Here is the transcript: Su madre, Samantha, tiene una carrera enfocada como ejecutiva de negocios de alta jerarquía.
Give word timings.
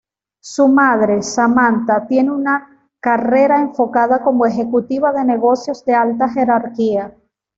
Su 0.41 0.67
madre, 0.67 1.21
Samantha, 1.21 2.07
tiene 2.07 2.31
una 2.31 2.89
carrera 2.99 3.59
enfocada 3.61 4.23
como 4.23 4.47
ejecutiva 4.47 5.13
de 5.13 5.23
negocios 5.23 5.85
de 5.85 5.93
alta 5.93 6.27
jerarquía. 6.27 7.15